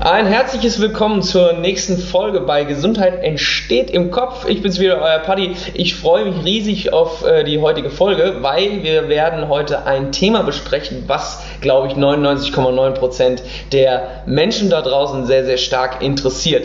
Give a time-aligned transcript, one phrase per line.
[0.00, 4.48] Ein herzliches Willkommen zur nächsten Folge bei Gesundheit entsteht im Kopf.
[4.48, 5.54] Ich bin's wieder, euer Paddy.
[5.74, 10.42] Ich freue mich riesig auf äh, die heutige Folge, weil wir werden heute ein Thema
[10.42, 13.42] besprechen, was, glaube ich, 99,9%
[13.72, 16.64] der Menschen da draußen sehr, sehr stark interessiert.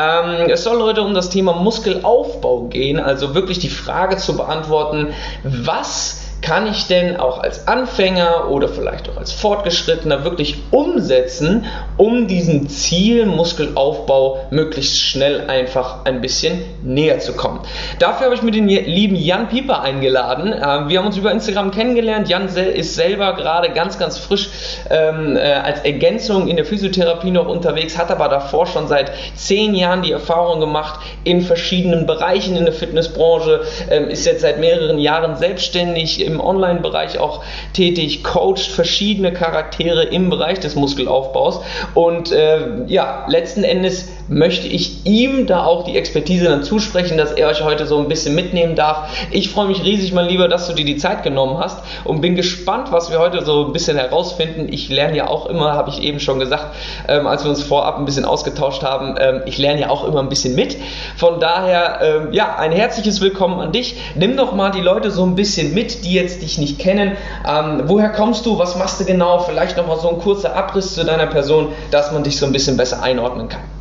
[0.00, 5.08] Ähm, es soll heute um das Thema Muskelaufbau gehen, also wirklich die Frage zu beantworten,
[5.42, 11.64] was kann ich denn auch als Anfänger oder vielleicht auch als Fortgeschrittener wirklich umsetzen,
[11.96, 17.62] um diesem Ziel Muskelaufbau möglichst schnell einfach ein bisschen näher zu kommen.
[17.98, 20.52] Dafür habe ich mir den lieben Jan Pieper eingeladen.
[20.52, 22.28] Ähm, wir haben uns über Instagram kennengelernt.
[22.28, 24.48] Jan ist selber gerade ganz, ganz frisch
[24.88, 29.74] ähm, äh, als Ergänzung in der Physiotherapie noch unterwegs, hat aber davor schon seit zehn
[29.74, 35.00] Jahren die Erfahrung gemacht in verschiedenen Bereichen in der Fitnessbranche, ähm, ist jetzt seit mehreren
[35.00, 41.60] Jahren selbstständig im Online-Bereich auch tätig, coacht verschiedene Charaktere im Bereich des Muskelaufbaus.
[41.94, 47.32] Und äh, ja, letzten Endes möchte ich ihm da auch die Expertise dann zusprechen, dass
[47.32, 49.08] er euch heute so ein bisschen mitnehmen darf.
[49.30, 52.34] Ich freue mich riesig, mein Lieber, dass du dir die Zeit genommen hast und bin
[52.34, 54.66] gespannt, was wir heute so ein bisschen herausfinden.
[54.70, 56.74] Ich lerne ja auch immer, habe ich eben schon gesagt,
[57.08, 60.20] ähm, als wir uns vorab ein bisschen ausgetauscht haben, ähm, ich lerne ja auch immer
[60.20, 60.76] ein bisschen mit.
[61.16, 63.96] Von daher, ähm, ja, ein herzliches Willkommen an dich.
[64.14, 67.16] Nimm doch mal die Leute so ein bisschen mit, die jetzt dich nicht kennen.
[67.48, 68.58] Ähm, woher kommst du?
[68.58, 69.40] Was machst du genau?
[69.40, 72.76] Vielleicht nochmal so ein kurzer Abriss zu deiner Person, dass man dich so ein bisschen
[72.76, 73.75] besser einordnen kann.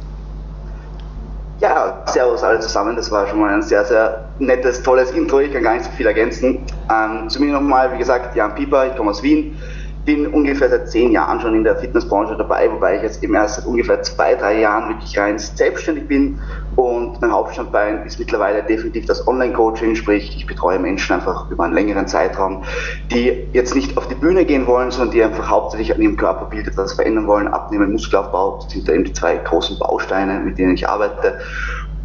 [1.59, 2.95] Ja, servus alle zusammen.
[2.95, 5.39] Das war schon mal ein sehr, sehr nettes, tolles Intro.
[5.39, 6.65] Ich kann gar nicht so viel ergänzen.
[6.91, 9.57] Ähm, zu mir nochmal, wie gesagt, Jan Pieper, ich komme aus Wien
[10.05, 13.55] bin ungefähr seit zehn Jahren schon in der Fitnessbranche dabei, wobei ich jetzt eben erst
[13.55, 16.39] seit ungefähr zwei, drei Jahren wirklich rein selbstständig bin
[16.75, 21.73] und mein Hauptstandbein ist mittlerweile definitiv das Online-Coaching, sprich ich betreue Menschen einfach über einen
[21.73, 22.63] längeren Zeitraum,
[23.11, 26.67] die jetzt nicht auf die Bühne gehen wollen, sondern die einfach hauptsächlich an ihrem Körperbild
[26.67, 30.73] etwas verändern wollen, abnehmen, Muskelaufbau, das sind da eben die zwei großen Bausteine, mit denen
[30.73, 31.39] ich arbeite.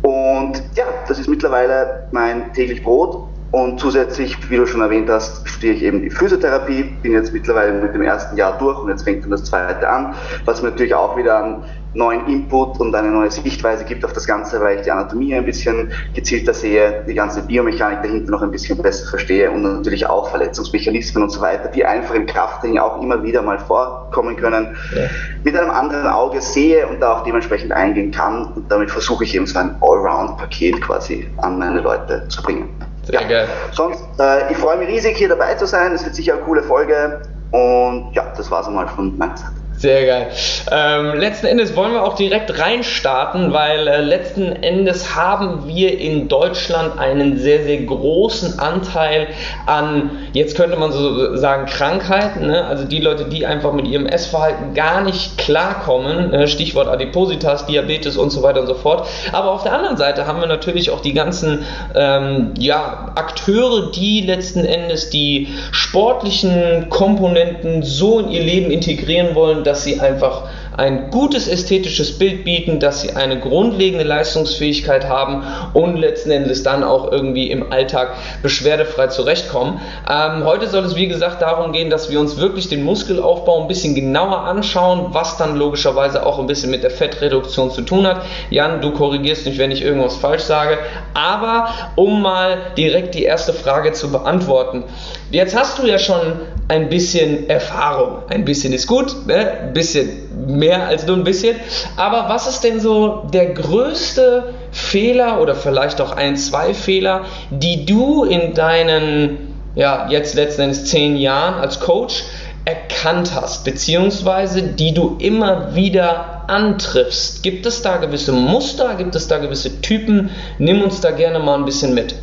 [0.02, 5.48] Und ja, das ist mittlerweile mein täglich Brot und zusätzlich, wie du schon erwähnt hast,
[5.48, 9.02] studiere ich eben die Physiotherapie, bin jetzt mittlerweile mit dem ersten Jahr durch und jetzt
[9.02, 13.10] fängt dann das zweite an, was mir natürlich auch wieder einen neuen Input und eine
[13.10, 17.14] neue Sichtweise gibt auf das Ganze, weil ich die Anatomie ein bisschen gezielter sehe, die
[17.14, 21.68] ganze Biomechanik dahinter noch ein bisschen besser verstehe und natürlich auch Verletzungsmechanismen und so weiter,
[21.68, 25.02] die einfach im Krafttraining auch immer wieder mal vorkommen können, ja.
[25.42, 29.34] mit einem anderen Auge sehe und da auch dementsprechend eingehen kann und damit versuche ich
[29.34, 32.68] eben so ein Allround-Paket quasi an meine Leute zu bringen.
[33.10, 33.28] Sehr ja.
[33.28, 33.48] geil.
[33.72, 35.92] Sonst, äh, ich freue mich riesig, hier dabei zu sein.
[35.92, 37.20] Es wird sicher eine coole Folge.
[37.50, 39.59] Und ja, das war es einmal von meiner Seite.
[39.80, 40.26] Sehr geil.
[40.70, 46.28] Ähm, letzten Endes wollen wir auch direkt reinstarten, weil äh, letzten Endes haben wir in
[46.28, 49.28] Deutschland einen sehr, sehr großen Anteil
[49.64, 52.46] an, jetzt könnte man so sagen, Krankheiten.
[52.46, 52.62] Ne?
[52.66, 56.34] Also die Leute, die einfach mit ihrem Essverhalten gar nicht klarkommen.
[56.34, 59.08] Äh, Stichwort Adipositas, Diabetes und so weiter und so fort.
[59.32, 61.64] Aber auf der anderen Seite haben wir natürlich auch die ganzen
[61.94, 69.64] ähm, ja, Akteure, die letzten Endes die sportlichen Komponenten so in ihr Leben integrieren wollen,
[69.70, 70.42] dass sie einfach
[70.80, 76.82] ein gutes ästhetisches Bild bieten, dass sie eine grundlegende Leistungsfähigkeit haben und letzten Endes dann
[76.82, 79.78] auch irgendwie im Alltag beschwerdefrei zurechtkommen.
[80.10, 83.68] Ähm, heute soll es wie gesagt darum gehen, dass wir uns wirklich den Muskelaufbau ein
[83.68, 88.22] bisschen genauer anschauen, was dann logischerweise auch ein bisschen mit der Fettreduktion zu tun hat.
[88.48, 90.78] Jan, du korrigierst mich, wenn ich irgendwas falsch sage,
[91.12, 94.84] aber um mal direkt die erste Frage zu beantworten.
[95.30, 98.22] Jetzt hast du ja schon ein bisschen Erfahrung.
[98.28, 99.58] Ein bisschen ist gut, ne?
[99.62, 100.08] ein bisschen
[100.46, 101.56] mehr als nur ein bisschen.
[101.96, 107.86] Aber was ist denn so der größte Fehler oder vielleicht auch ein, zwei Fehler, die
[107.86, 112.24] du in deinen, ja, jetzt letzten Endes zehn Jahren als Coach
[112.64, 117.42] erkannt hast, beziehungsweise die du immer wieder antriffst?
[117.42, 118.94] Gibt es da gewisse Muster?
[118.96, 120.30] Gibt es da gewisse Typen?
[120.58, 122.14] Nimm uns da gerne mal ein bisschen mit.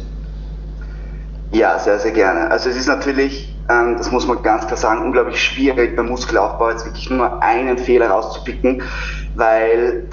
[1.52, 2.52] Ja, sehr, sehr gerne.
[2.52, 6.70] Also es ist natürlich ähm, das muss man ganz klar sagen, unglaublich schwierig beim Muskelaufbau
[6.70, 8.84] jetzt wirklich nur einen Fehler rauszupicken,
[9.34, 10.08] weil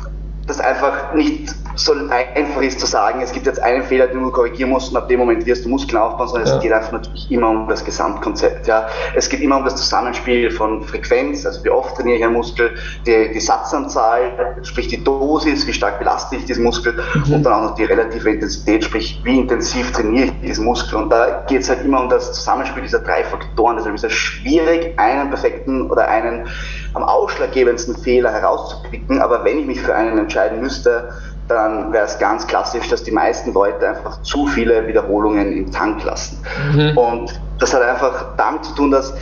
[0.46, 4.30] das einfach nicht so einfach ist zu sagen, es gibt jetzt einen Fehler, den du
[4.30, 6.56] korrigieren musst und ab dem Moment wirst du Muskeln aufbauen, sondern ja.
[6.56, 8.66] es geht einfach natürlich immer um das Gesamtkonzept.
[8.66, 8.86] Ja.
[9.14, 12.74] Es geht immer um das Zusammenspiel von Frequenz, also wie oft trainiere ich einen Muskel,
[13.06, 16.94] die, die Satzanzahl, sprich die Dosis, wie stark belaste ich diesen Muskel
[17.26, 17.34] mhm.
[17.34, 20.98] und dann auch noch die relative Intensität, sprich wie intensiv trainiere ich diesen Muskel.
[20.98, 23.76] Und da geht es halt immer um das Zusammenspiel dieser drei Faktoren.
[23.76, 26.46] Deshalb ist es schwierig, einen perfekten oder einen
[26.94, 31.12] am ausschlaggebendsten Fehler herauszupicken, aber wenn ich mich für einen entscheiden müsste,
[31.48, 36.02] dann wäre es ganz klassisch, dass die meisten Leute einfach zu viele Wiederholungen im Tank
[36.04, 36.38] lassen.
[36.72, 36.96] Mhm.
[36.96, 39.14] Und das hat einfach damit zu tun, dass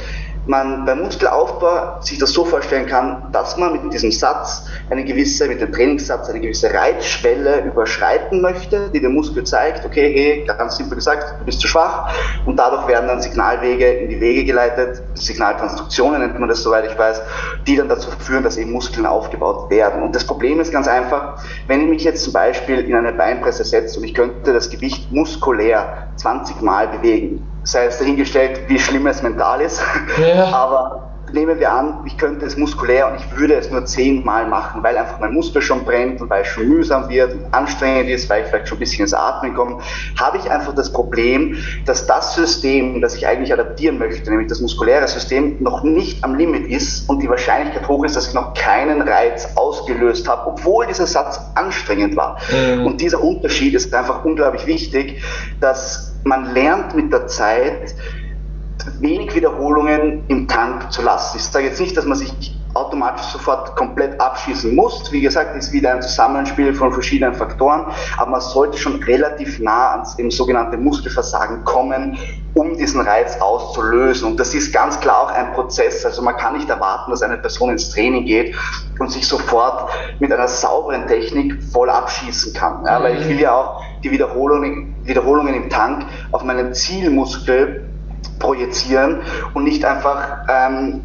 [0.46, 5.46] man beim Muskelaufbau sich das so vorstellen kann, dass man mit diesem Satz eine gewisse,
[5.46, 10.76] mit dem Trainingssatz eine gewisse Reizschwelle überschreiten möchte, die dem Muskel zeigt, okay, hey, ganz
[10.76, 12.12] simpel gesagt, du bist zu schwach
[12.44, 16.98] und dadurch werden dann Signalwege in die Wege geleitet, Signaltransduktionen nennt man das, soweit ich
[16.98, 17.22] weiß,
[17.66, 20.02] die dann dazu führen, dass eben Muskeln aufgebaut werden.
[20.02, 21.36] Und das Problem ist ganz einfach,
[21.68, 25.12] wenn ich mich jetzt zum Beispiel in eine Beinpresse setze und ich könnte das Gewicht
[25.12, 29.82] muskulär 20 Mal bewegen, sei es dahingestellt, wie schlimm es mental ist,
[30.20, 30.44] ja.
[30.52, 34.82] aber nehmen wir an, ich könnte es muskulär und ich würde es nur zehnmal machen,
[34.82, 38.28] weil einfach mein Muskel schon brennt und weil es schon mühsam wird und anstrengend ist,
[38.28, 39.78] weil ich vielleicht schon ein bisschen ins Atmen komme,
[40.18, 41.56] habe ich einfach das Problem,
[41.86, 46.34] dass das System, das ich eigentlich adaptieren möchte, nämlich das muskuläre System, noch nicht am
[46.34, 50.86] Limit ist und die Wahrscheinlichkeit hoch ist, dass ich noch keinen Reiz ausgelöst habe, obwohl
[50.86, 52.38] dieser Satz anstrengend war.
[52.50, 52.86] Mhm.
[52.86, 55.22] Und dieser Unterschied ist einfach unglaublich wichtig,
[55.60, 57.94] dass man lernt mit der Zeit,
[59.00, 61.36] wenig Wiederholungen im Tank zu lassen.
[61.36, 65.12] Ich sage jetzt nicht, dass man sich automatisch sofort komplett abschießen muss.
[65.12, 67.86] Wie gesagt, ist wieder ein Zusammenspiel von verschiedenen Faktoren,
[68.16, 72.18] aber man sollte schon relativ nah ans dem sogenannten Muskelversagen kommen,
[72.54, 74.30] um diesen Reiz auszulösen.
[74.32, 76.04] Und das ist ganz klar auch ein Prozess.
[76.04, 78.54] Also man kann nicht erwarten, dass eine Person ins Training geht
[78.98, 82.84] und sich sofort mit einer sauberen Technik voll abschießen kann.
[82.86, 87.88] Ja, weil ich will ja auch die Wiederholungen, Wiederholungen im Tank auf meinen Zielmuskel
[88.38, 89.20] projizieren
[89.54, 91.02] und nicht einfach, ähm,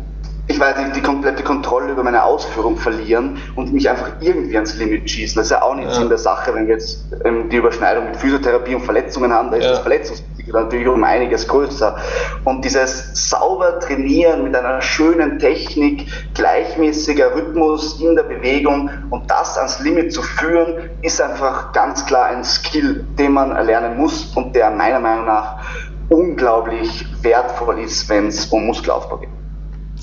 [0.48, 4.76] ich weiß nicht, die komplette Kontrolle über meine Ausführung verlieren und mich einfach irgendwie ans
[4.78, 5.36] Limit schießen.
[5.36, 5.94] Das ist ja auch nicht ja.
[5.94, 9.58] Sinn der Sache, wenn wir jetzt ähm, die Überschneidung mit Physiotherapie und Verletzungen haben, da
[9.58, 9.72] ist ja.
[9.72, 11.96] das Verletzungsrisiko natürlich um einiges größer.
[12.44, 19.58] Und dieses sauber trainieren mit einer schönen Technik, gleichmäßiger Rhythmus in der Bewegung und das
[19.58, 24.56] ans Limit zu führen, ist einfach ganz klar ein Skill, den man erlernen muss und
[24.56, 25.58] der meiner Meinung nach
[26.10, 29.37] unglaublich wertvoll ist, wenn es um Muskelaufbau geht.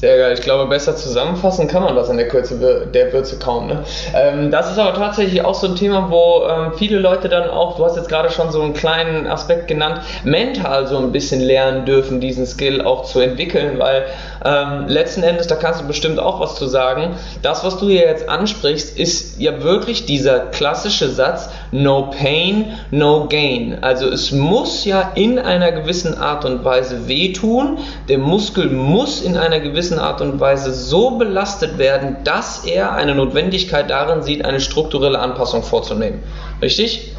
[0.04, 0.34] Sehr geil.
[0.34, 2.58] Ich glaube, besser zusammenfassen kann man das in der Kürze
[2.92, 3.68] der Würze kaum.
[3.68, 3.84] Ne?
[4.14, 7.78] Ähm, das ist aber tatsächlich auch so ein Thema, wo ähm, viele Leute dann auch,
[7.78, 11.86] du hast jetzt gerade schon so einen kleinen Aspekt genannt, mental so ein bisschen lernen
[11.86, 14.04] dürfen, diesen Skill auch zu entwickeln, weil
[14.44, 18.02] ähm, letzten Endes, da kannst du bestimmt auch was zu sagen, das, was du hier
[18.02, 23.78] jetzt ansprichst, ist ja wirklich dieser klassische Satz, no pain, no gain.
[23.80, 27.78] Also es muss ja in einer gewissen Art und Weise wehtun,
[28.10, 33.14] der Muskel muss in einer gewissen Art und Weise so belastet werden, dass er eine
[33.14, 36.23] Notwendigkeit darin sieht, eine strukturelle Anpassung vorzunehmen.
[36.62, 37.14] Richtig?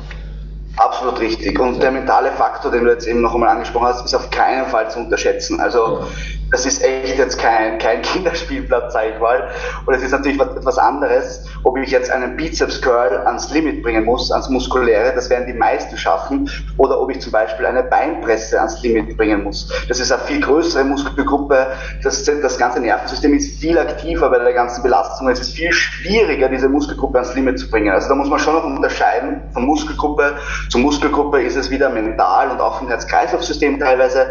[0.78, 1.58] Absolut richtig.
[1.60, 4.66] Und der mentale Faktor, den du jetzt eben noch einmal angesprochen hast, ist auf keinen
[4.68, 5.60] Fall zu unterschätzen.
[5.60, 6.06] Also
[6.52, 9.50] das ist echt jetzt kein, kein Kinderspielplatz, sag ich mal.
[9.86, 14.06] Und es ist natürlich etwas anderes, ob ich jetzt einen Bizeps Curl ans Limit bringen
[14.06, 18.60] muss, ans Muskuläre, das werden die meisten schaffen, oder ob ich zum Beispiel eine Beinpresse
[18.60, 19.72] ans Limit bringen muss.
[19.88, 21.68] Das ist eine viel größere Muskelgruppe,
[22.04, 26.50] das, das ganze Nervensystem ist viel aktiver bei der ganzen Belastung, es ist viel schwieriger,
[26.50, 27.92] diese Muskelgruppe ans Limit zu bringen.
[27.92, 30.36] Also da muss man schon noch unterscheiden, von Muskelgruppe
[30.70, 34.28] zu Muskelgruppe ist es wieder mental und auch vom Herz-Kreislauf-System teilweise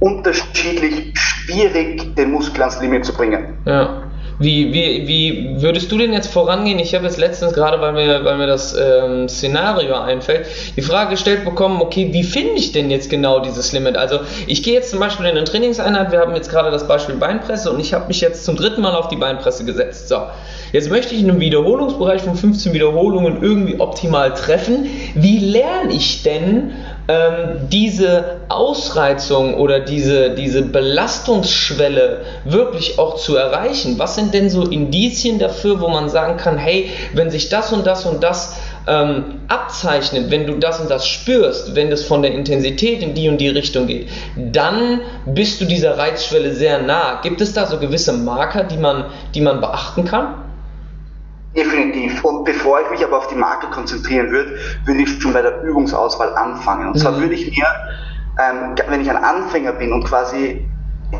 [0.00, 3.58] unterschiedlich schwierig, den Muskel ans Limit zu bringen.
[3.64, 4.02] Ja.
[4.40, 6.78] Wie, wie, wie würdest du denn jetzt vorangehen?
[6.78, 10.46] Ich habe jetzt letztens gerade, weil mir, weil mir das ähm, Szenario einfällt,
[10.76, 13.96] die Frage gestellt bekommen, okay, wie finde ich denn jetzt genau dieses Limit?
[13.96, 17.16] Also ich gehe jetzt zum Beispiel in eine Trainingseinheit, wir haben jetzt gerade das Beispiel
[17.16, 20.08] Beinpresse und ich habe mich jetzt zum dritten Mal auf die Beinpresse gesetzt.
[20.08, 20.18] So,
[20.72, 24.88] jetzt möchte ich in einem Wiederholungsbereich von 15 Wiederholungen irgendwie optimal treffen.
[25.16, 26.74] Wie lerne ich denn
[27.08, 33.98] ähm, diese Ausreizung oder diese, diese Belastungsschwelle wirklich auch zu erreichen?
[33.98, 37.86] Was sind denn so Indizien dafür, wo man sagen kann, hey, wenn sich das und
[37.86, 42.32] das und das ähm, abzeichnet, wenn du das und das spürst, wenn das von der
[42.32, 47.20] Intensität in die und die Richtung geht, dann bist du dieser Reizschwelle sehr nah.
[47.22, 50.47] Gibt es da so gewisse Marker, die man, die man beachten kann?
[51.56, 52.24] Definitiv.
[52.24, 55.62] Und bevor ich mich aber auf die Marke konzentrieren würde, würde ich schon bei der
[55.62, 56.88] Übungsauswahl anfangen.
[56.88, 57.00] Und mhm.
[57.00, 57.66] zwar würde ich mir,
[58.38, 60.68] ähm, wenn ich ein Anfänger bin und quasi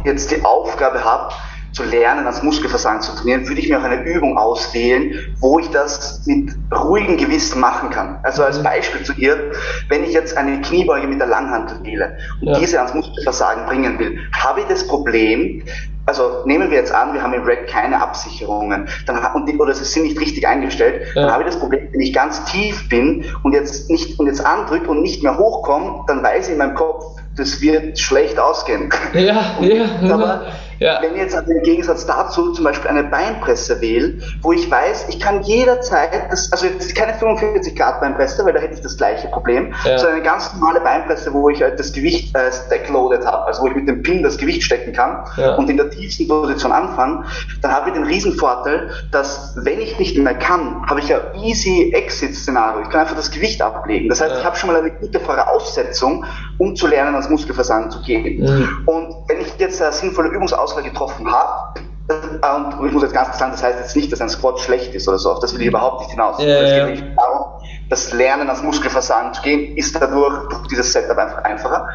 [0.04, 1.32] jetzt die Aufgabe habe,
[1.73, 5.69] zu lernen, das Muskelversagen zu trainieren, würde ich mir auch eine Übung auswählen, wo ich
[5.71, 8.19] das mit ruhigem Gewissen machen kann.
[8.23, 8.65] Also als mhm.
[8.65, 9.53] Beispiel zu ihr,
[9.89, 12.59] wenn ich jetzt eine Kniebeuge mit der Langhantel wähle und ja.
[12.59, 15.63] diese ans Muskelversagen bringen will, habe ich das Problem,
[16.07, 19.85] also nehmen wir jetzt an, wir haben im Rack keine Absicherungen dann, und oder sie
[19.85, 21.23] sind nicht richtig eingestellt, ja.
[21.23, 24.45] dann habe ich das Problem, wenn ich ganz tief bin und jetzt nicht und jetzt
[24.45, 27.05] andrücke und nicht mehr hochkomme, dann weiß ich in meinem Kopf,
[27.37, 28.91] das wird schlecht ausgehen.
[29.13, 29.85] Ja, ja.
[30.13, 30.47] Aber
[30.78, 31.00] Ja.
[31.02, 35.06] Wenn ich jetzt also im Gegensatz dazu zum Beispiel eine Beinpresse wähle, wo ich weiß,
[35.08, 38.97] ich kann jederzeit, das, also jetzt keine 45 Grad Beinpresse, weil da hätte ich das
[38.97, 39.99] gleiche Problem, ja.
[39.99, 43.66] sondern eine ganz normale Beinpresse, wo ich halt das Gewicht äh, stackloaded habe, also wo
[43.66, 45.54] ich mit dem Pin das Gewicht stecken kann ja.
[45.56, 47.25] und in der tiefsten Position anfangen,
[47.62, 51.92] dann habe ich den Riesenvorteil, dass wenn ich nicht mehr kann, habe ich ja easy
[51.94, 52.82] Exit-Szenario.
[52.82, 54.08] Ich kann einfach das Gewicht ablegen.
[54.08, 56.25] Das heißt, ich habe schon mal eine gute Voraussetzung,
[56.59, 58.41] um zu lernen, ans Muskelversagen zu gehen.
[58.41, 58.69] Mhm.
[58.87, 63.29] Und wenn ich jetzt eine sinnvolle Übungsauswahl getroffen habe, äh, und ich muss jetzt ganz
[63.29, 65.55] klar sagen, das heißt jetzt nicht, dass ein Squat schlecht ist oder so, auf das
[65.55, 66.37] will ich überhaupt nicht hinaus.
[66.38, 67.47] Ja, es geht nicht darum,
[67.91, 71.88] das Lernen ans Muskelversagen zu gehen, ist dadurch durch dieses Setup einfach einfacher.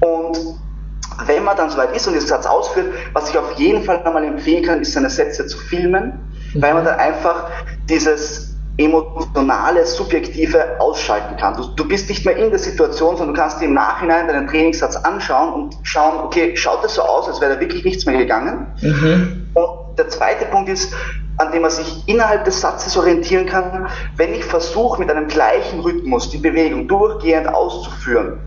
[0.00, 0.38] Und
[1.26, 4.24] wenn man dann soweit ist und diesen Satz ausführt, was ich auf jeden Fall einmal
[4.24, 6.62] empfehlen kann, ist seine Sätze zu filmen, mhm.
[6.62, 7.46] weil man dann einfach
[7.88, 8.47] dieses
[8.78, 11.56] emotionale, subjektive ausschalten kann.
[11.56, 14.46] Du, du, bist nicht mehr in der Situation, sondern du kannst dir im Nachhinein deinen
[14.46, 18.16] Trainingssatz anschauen und schauen, okay, schaut das so aus, als wäre da wirklich nichts mehr
[18.16, 18.68] gegangen.
[18.80, 19.48] Mhm.
[19.54, 20.94] Und der zweite Punkt ist,
[21.38, 25.80] an dem man sich innerhalb des Satzes orientieren kann, wenn ich versuche, mit einem gleichen
[25.80, 28.40] Rhythmus die Bewegung durchgehend auszuführen,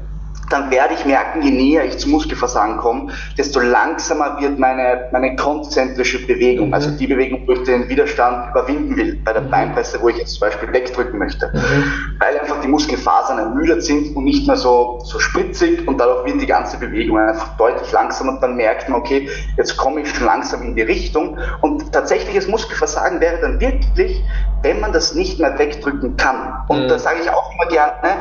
[0.52, 5.36] dann werde ich merken, je näher ich zum Muskelversagen komme, desto langsamer wird meine, meine
[5.36, 6.74] konzentrische Bewegung, mhm.
[6.74, 9.50] also die Bewegung, wo ich den Widerstand überwinden will, bei der mhm.
[9.50, 12.20] Beinpresse, wo ich jetzt zum Beispiel wegdrücken möchte, mhm.
[12.20, 16.42] weil einfach die Muskelfasern ermüdet sind und nicht mehr so, so spritzig und dadurch wird
[16.42, 20.26] die ganze Bewegung einfach deutlich langsamer und dann merkt man, okay, jetzt komme ich schon
[20.26, 24.22] langsam in die Richtung und tatsächliches Muskelversagen wäre dann wirklich,
[24.64, 26.64] wenn man das nicht mehr wegdrücken kann.
[26.68, 26.88] Und mhm.
[26.88, 28.18] das sage ich auch immer gerne,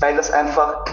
[0.00, 0.84] weil das einfach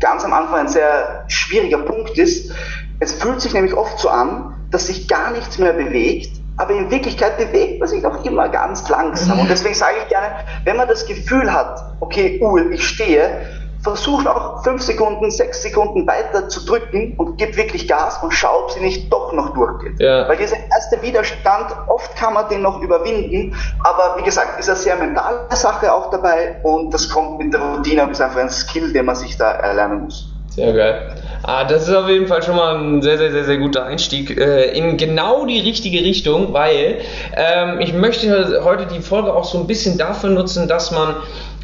[0.00, 2.52] ganz am Anfang ein sehr schwieriger Punkt ist.
[3.00, 6.90] Es fühlt sich nämlich oft so an, dass sich gar nichts mehr bewegt, aber in
[6.90, 9.38] Wirklichkeit bewegt man sich auch immer ganz langsam.
[9.40, 10.28] Und deswegen sage ich gerne,
[10.64, 13.42] wenn man das Gefühl hat, okay, uh, ich stehe,
[13.86, 18.64] versucht auch fünf Sekunden, sechs Sekunden weiter zu drücken und gibt wirklich Gas und schaut,
[18.64, 20.00] ob sie nicht doch noch durchgeht.
[20.00, 20.28] Ja.
[20.28, 24.76] Weil dieser erste Widerstand, oft kann man den noch überwinden, aber wie gesagt, ist eine
[24.76, 28.50] sehr mentale Sache auch dabei und das kommt mit der Routine und ist einfach ein
[28.50, 30.32] Skill, den man sich da erlernen muss.
[30.48, 31.14] Sehr geil.
[31.42, 34.36] Ah, das ist auf jeden Fall schon mal ein sehr, sehr, sehr, sehr guter Einstieg
[34.36, 37.02] äh, in genau die richtige Richtung, weil
[37.36, 41.14] ähm, ich möchte heute die Folge auch so ein bisschen dafür nutzen, dass man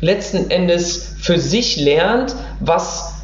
[0.02, 3.22] letzten Endes für sich lernt, was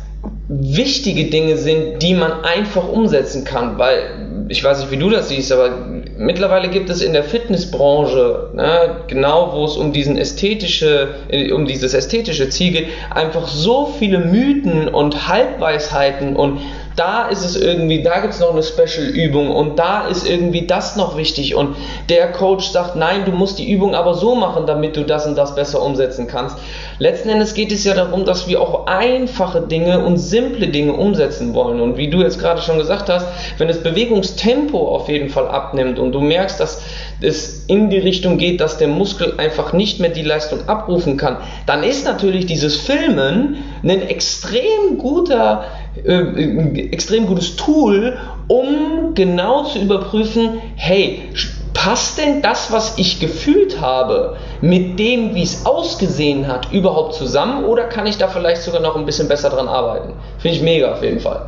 [0.48, 5.28] wichtige Dinge sind, die man einfach umsetzen kann, weil ich weiß nicht, wie du das
[5.28, 5.70] siehst, aber
[6.16, 11.08] mittlerweile gibt es in der Fitnessbranche, ne, genau wo es um diesen ästhetische,
[11.52, 16.60] um dieses ästhetische Ziel geht, einfach so viele Mythen und Halbweisheiten und
[16.98, 20.96] da ist es irgendwie, da gibt es noch eine Special-Übung und da ist irgendwie das
[20.96, 21.76] noch wichtig und
[22.08, 25.36] der Coach sagt, nein, du musst die Übung aber so machen, damit du das und
[25.36, 26.56] das besser umsetzen kannst.
[26.98, 31.54] Letzten Endes geht es ja darum, dass wir auch einfache Dinge und simple Dinge umsetzen
[31.54, 33.26] wollen und wie du jetzt gerade schon gesagt hast,
[33.58, 36.82] wenn das Bewegungstempo auf jeden Fall abnimmt und du merkst, dass
[37.20, 41.38] es in die Richtung geht, dass der Muskel einfach nicht mehr die Leistung abrufen kann,
[41.66, 45.64] dann ist natürlich dieses Filmen ein extrem guter
[46.04, 48.16] äh, extrem gutes Tool,
[48.48, 51.30] um genau zu überprüfen, hey,
[51.74, 57.64] passt denn das, was ich gefühlt habe, mit dem, wie es ausgesehen hat, überhaupt zusammen
[57.64, 60.14] oder kann ich da vielleicht sogar noch ein bisschen besser dran arbeiten?
[60.38, 61.46] Finde ich mega auf jeden Fall.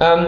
[0.00, 0.26] Ähm,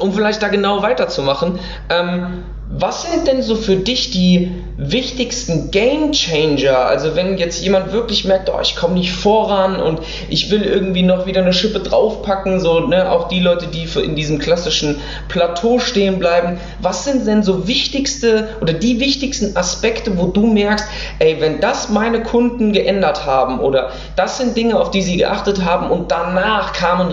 [0.00, 1.58] um vielleicht da genau weiterzumachen,
[1.88, 6.76] ähm, was sind denn so für dich die wichtigsten Game Changer?
[6.76, 11.02] Also wenn jetzt jemand wirklich merkt, oh, ich komme nicht voran und ich will irgendwie
[11.02, 15.78] noch wieder eine Schippe draufpacken, so ne, auch die Leute, die in diesem klassischen Plateau
[15.78, 16.60] stehen bleiben.
[16.82, 20.86] Was sind denn so wichtigste oder die wichtigsten Aspekte, wo du merkst,
[21.20, 25.64] ey, wenn das meine Kunden geändert haben oder das sind Dinge, auf die sie geachtet
[25.64, 27.12] haben und danach kam ein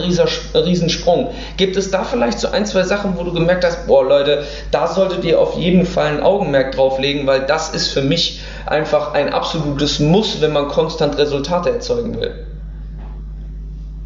[0.53, 1.29] Riesensprung.
[1.55, 4.88] Gibt es da vielleicht so ein, zwei Sachen, wo du gemerkt hast, boah Leute, da
[4.88, 9.14] solltet ihr auf jeden Fall ein Augenmerk drauf legen, weil das ist für mich einfach
[9.14, 12.46] ein absolutes Muss, wenn man konstant Resultate erzeugen will.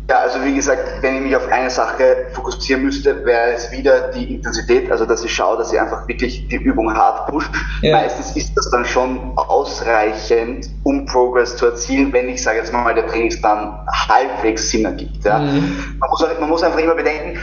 [0.10, 4.10] Ja, also wie gesagt, wenn ich mich auf eine Sache fokussieren müsste, wäre es wieder
[4.10, 7.48] die Intensität, also dass ich schaue, dass ich einfach wirklich die Übung hart pushe.
[7.81, 7.98] Ja.
[7.98, 12.96] Meistens ist das dann schon ausreichend, um Progress zu erzielen, wenn ich sage jetzt mal,
[12.96, 15.24] der Trainingsplan halbwegs Sinn ergibt.
[15.25, 15.38] Ja.
[15.38, 15.96] Mhm.
[16.00, 17.38] Man, muss, man muss einfach immer bedenken,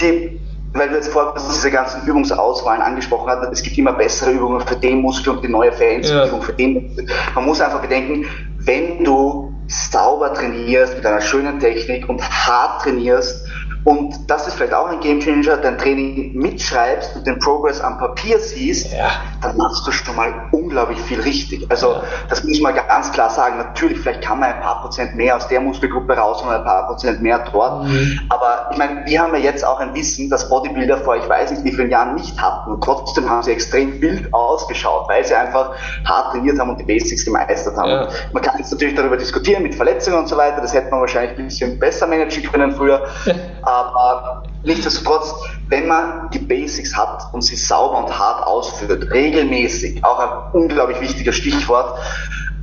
[0.00, 0.39] die
[0.72, 4.76] weil du jetzt vorher diese ganzen Übungsauswahlen angesprochen hast, es gibt immer bessere Übungen für
[4.76, 6.46] den Muskel und die neue Ferienübung ja.
[6.46, 7.06] für den Muskel.
[7.34, 8.26] Man muss einfach bedenken,
[8.58, 13.46] wenn du sauber trainierst, mit einer schönen Technik und hart trainierst
[13.84, 18.38] und das ist vielleicht auch ein Gamechanger, dein Training mitschreibst und den Progress am Papier
[18.38, 19.10] siehst, ja.
[19.40, 21.66] dann machst du schon mal unglaublich viel richtig.
[21.70, 22.02] Also ja.
[22.28, 23.56] das muss man ganz klar sagen.
[23.56, 26.88] Natürlich, vielleicht kann man ein paar Prozent mehr aus der Muskelgruppe raus und ein paar
[26.88, 27.84] Prozent mehr dort.
[27.84, 28.20] Mhm.
[28.28, 31.50] Aber ich meine, wir haben ja jetzt auch ein Wissen, das Bodybuilder vor ich weiß
[31.50, 32.72] nicht wie vielen Jahren nicht hatten.
[32.72, 35.72] Und trotzdem haben sie extrem wild ausgeschaut, weil sie einfach
[36.04, 37.90] hart trainiert haben und die Basics gemeistert haben.
[37.90, 38.08] Ja.
[38.32, 40.60] Man kann jetzt natürlich darüber diskutieren mit Verletzungen und so weiter.
[40.60, 43.02] Das hätte man wahrscheinlich ein bisschen besser managen können früher.
[43.62, 45.34] Aber nichtsdestotrotz,
[45.68, 51.00] wenn man die Basics hat und sie sauber und hart ausführt, regelmäßig, auch ein unglaublich
[51.00, 51.98] wichtiger Stichwort,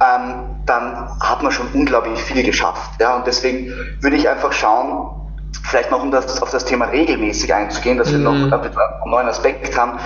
[0.01, 3.00] ähm, dann hat man schon unglaublich viel geschafft.
[3.00, 3.16] Ja?
[3.16, 5.10] Und deswegen würde ich einfach schauen,
[5.63, 8.13] vielleicht noch um das, auf das Thema regelmäßig einzugehen, dass mhm.
[8.13, 8.54] wir noch mhm.
[8.54, 10.00] einen neuen Aspekt haben.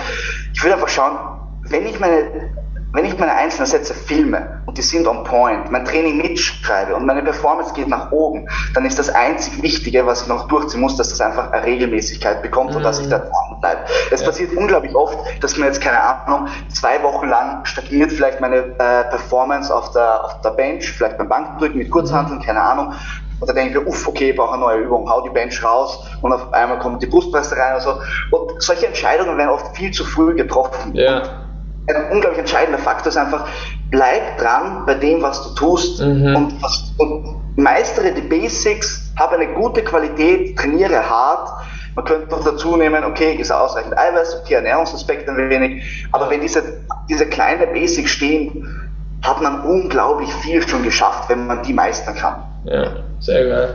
[0.54, 1.18] Ich würde einfach schauen,
[1.64, 2.52] wenn ich meine
[2.92, 7.06] wenn ich meine einzelnen Sätze filme und die sind on point, mein Training mitschreibe und
[7.06, 10.96] meine Performance geht nach oben, dann ist das einzig Wichtige, was ich noch durchziehen muss,
[10.96, 12.76] dass das einfach eine Regelmäßigkeit bekommt mhm.
[12.76, 13.80] und dass ich da dran bleibe.
[14.10, 14.26] Es ja.
[14.26, 19.04] passiert unglaublich oft, dass mir jetzt, keine Ahnung, zwei Wochen lang stagniert vielleicht meine äh,
[19.04, 22.42] Performance auf der, auf der Bench, vielleicht beim Bankdrücken mit Kurzhanteln, mhm.
[22.42, 22.92] keine Ahnung.
[23.40, 25.64] Und dann denke ich mir, uff, okay, ich brauche eine neue Übung, hau die Bench
[25.64, 27.90] raus und auf einmal kommt die Brustpresse rein und so.
[28.30, 30.94] Und solche Entscheidungen werden oft viel zu früh getroffen.
[30.94, 31.41] Ja
[31.88, 33.48] ein unglaublich entscheidender Faktor ist einfach,
[33.90, 36.36] bleib dran bei dem, was du tust mhm.
[36.36, 41.50] und, was, und meistere die Basics, habe eine gute Qualität, trainiere hart.
[41.94, 46.40] Man könnte noch dazu nehmen, okay, ist ausreichend Eiweiß, okay, Ernährungsaspekt ein wenig, aber wenn
[46.40, 46.62] diese,
[47.10, 48.90] diese kleinen Basics stehen,
[49.22, 52.42] hat man unglaublich viel schon geschafft, wenn man die meistern kann.
[52.64, 52.86] Ja,
[53.20, 53.74] sehr geil.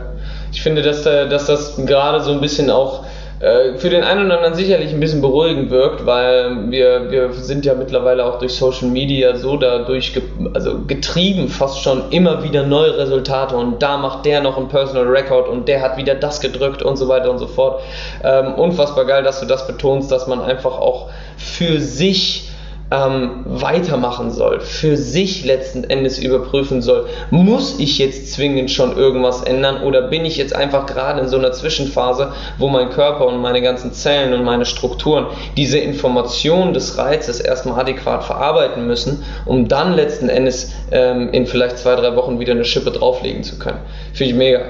[0.50, 3.06] Ich finde, dass, dass das gerade so ein bisschen auch äh,
[3.40, 7.74] für den einen oder anderen sicherlich ein bisschen beruhigend wirkt, weil wir, wir sind ja
[7.74, 10.22] mittlerweile auch durch Social Media so dadurch ge
[10.54, 15.06] also getrieben, fast schon immer wieder neue Resultate und da macht der noch einen Personal
[15.06, 17.80] Record und der hat wieder das gedrückt und so weiter und so fort.
[18.24, 22.47] Ähm, unfassbar geil, dass du das betonst, dass man einfach auch für sich
[22.90, 29.42] ähm, weitermachen soll, für sich letzten Endes überprüfen soll, muss ich jetzt zwingend schon irgendwas
[29.42, 33.40] ändern oder bin ich jetzt einfach gerade in so einer Zwischenphase, wo mein Körper und
[33.40, 35.26] meine ganzen Zellen und meine Strukturen
[35.56, 41.78] diese Information des Reizes erstmal adäquat verarbeiten müssen, um dann letzten Endes ähm, in vielleicht
[41.78, 43.80] zwei, drei Wochen wieder eine Schippe drauflegen zu können.
[44.14, 44.60] Finde ich mega.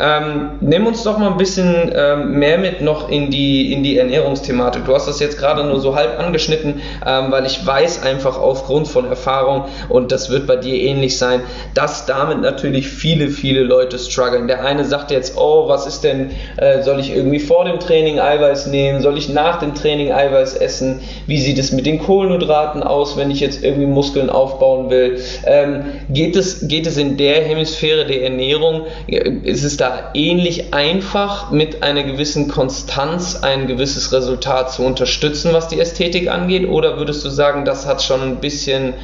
[0.00, 3.98] Ähm, nimm uns doch mal ein bisschen ähm, mehr mit noch in die, in die
[3.98, 4.86] Ernährungsthematik.
[4.86, 8.88] Du hast das jetzt gerade nur so halb angeschnitten, ähm, weil ich weiß einfach aufgrund
[8.88, 11.42] von Erfahrung, und das wird bei dir ähnlich sein,
[11.74, 14.48] dass damit natürlich viele, viele Leute strugglen.
[14.48, 18.20] Der eine sagt jetzt, oh, was ist denn, äh, soll ich irgendwie vor dem Training
[18.20, 19.02] Eiweiß nehmen?
[19.02, 21.00] Soll ich nach dem Training Eiweiß essen?
[21.26, 25.18] Wie sieht es mit den Kohlenhydraten aus, wenn ich jetzt irgendwie Muskeln aufbauen will?
[25.44, 28.86] Ähm, geht, es, geht es in der Hemisphäre der Ernährung?
[29.06, 35.68] Ist es da ähnlich einfach mit einer gewissen Konstanz ein gewisses Resultat zu unterstützen, was
[35.68, 36.68] die Ästhetik angeht?
[36.68, 38.94] Oder würdest du sagen, das hat schon ein bisschen,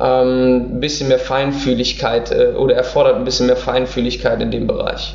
[0.00, 5.14] ähm, bisschen mehr Feinfühligkeit äh, oder erfordert ein bisschen mehr Feinfühligkeit in dem Bereich?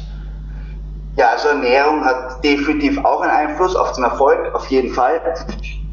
[1.16, 5.22] Ja, also Ernährung hat definitiv auch einen Einfluss auf den Erfolg, auf jeden Fall.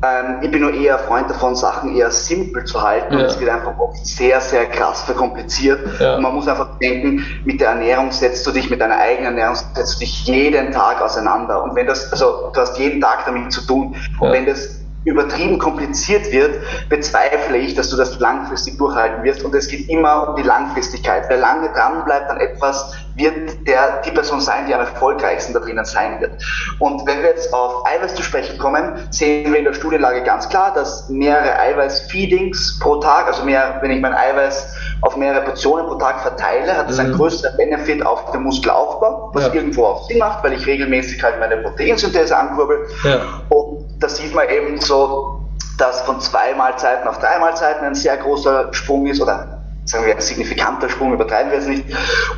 [0.02, 3.14] Ähm, ich bin nur eher Freund davon, Sachen eher simpel zu halten.
[3.14, 3.20] Ja.
[3.20, 5.80] Und es wird einfach oft sehr, sehr krass verkompliziert.
[6.00, 6.16] Ja.
[6.16, 9.56] Und man muss einfach denken, mit der Ernährung setzt du dich, mit deiner eigenen Ernährung
[9.74, 11.62] setzt du dich jeden Tag auseinander.
[11.62, 13.94] Und wenn das, also du hast jeden Tag damit zu tun.
[14.20, 14.32] Und ja.
[14.32, 19.42] wenn das übertrieben kompliziert wird, bezweifle ich, dass du das langfristig durchhalten wirst.
[19.42, 21.24] Und es geht immer um die Langfristigkeit.
[21.28, 25.60] Wer lange dran bleibt an etwas, wird der, die Person sein, die am erfolgreichsten da
[25.60, 26.42] drinnen sein wird.
[26.78, 30.48] Und wenn wir jetzt auf Eiweiß zu sprechen kommen, sehen wir in der Studienlage ganz
[30.48, 35.86] klar, dass mehrere Eiweiß-Feedings pro Tag, also mehr, wenn ich mein Eiweiß auf mehrere Portionen
[35.86, 37.06] pro Tag verteile, hat das mhm.
[37.06, 39.54] einen größeren Benefit auf den Muskelaufbau, was ja.
[39.54, 42.86] irgendwo auch Sinn macht, weil ich regelmäßig halt meine Proteinsynthese ankurbel.
[43.04, 43.20] Ja.
[43.48, 45.40] Und da sieht man eben so,
[45.78, 50.14] dass von zwei Mahlzeiten auf drei Mahlzeiten ein sehr großer Sprung ist oder sagen wir,
[50.14, 51.84] ein signifikanter Sprung, übertreiben wir es nicht,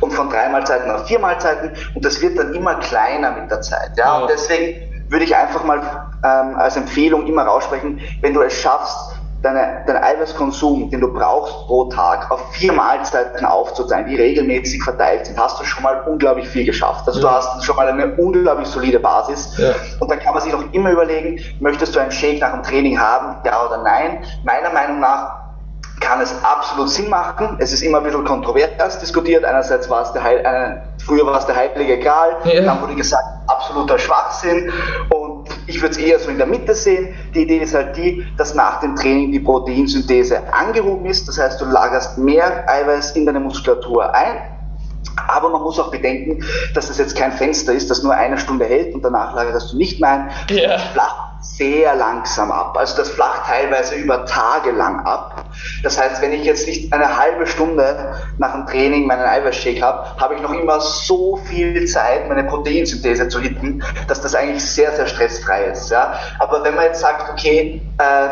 [0.01, 3.61] und von drei Mahlzeiten auf vier Mahlzeiten und das wird dann immer kleiner mit der
[3.61, 3.91] Zeit.
[3.97, 5.79] Ja, und deswegen würde ich einfach mal
[6.23, 11.53] ähm, als Empfehlung immer raussprechen, wenn du es schaffst, deine, deinen Eiweißkonsum, den du brauchst
[11.67, 16.47] pro Tag, auf vier Mahlzeiten aufzuteilen, die regelmäßig verteilt sind, hast du schon mal unglaublich
[16.47, 17.07] viel geschafft.
[17.07, 17.27] Also ja.
[17.27, 19.57] du hast schon mal eine unglaublich solide Basis.
[19.57, 19.73] Ja.
[19.99, 22.99] Und dann kann man sich auch immer überlegen, möchtest du einen Shake nach dem Training
[22.99, 24.23] haben, ja oder nein?
[24.43, 25.42] Meiner Meinung nach
[26.03, 27.55] kann es absolut Sinn machen.
[27.59, 29.45] Es ist immer ein bisschen kontrovers diskutiert.
[29.45, 32.61] Einerseits war es der Heil, äh, früher war es der heilige Gral, ja.
[32.61, 34.71] dann wurde gesagt, absoluter Schwachsinn.
[35.09, 37.15] Und ich würde es eher so in der Mitte sehen.
[37.33, 41.27] Die Idee ist halt die, dass nach dem Training die Proteinsynthese angehoben ist.
[41.27, 44.52] Das heißt, du lagerst mehr Eiweiß in deine Muskulatur ein
[45.27, 48.65] Aber man muss auch bedenken, dass das jetzt kein Fenster ist, das nur eine Stunde
[48.65, 50.29] hält und danach lagerst du nicht mehr ein.
[50.49, 50.77] Ja.
[50.77, 52.77] Flach sehr langsam ab.
[52.77, 55.45] Also das flacht teilweise über Tage lang ab.
[55.83, 60.19] Das heißt, wenn ich jetzt nicht eine halbe Stunde nach dem Training meinen Eiweißshake habe,
[60.19, 64.93] habe ich noch immer so viel Zeit, meine Proteinsynthese zu hitten, dass das eigentlich sehr,
[64.93, 65.91] sehr stressfrei ist.
[65.91, 66.13] Ja?
[66.39, 68.27] Aber wenn man jetzt sagt, okay, äh,